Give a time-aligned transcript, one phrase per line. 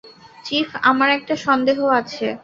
[0.45, 2.27] Chief, আমার একটা সন্দেহ আছে।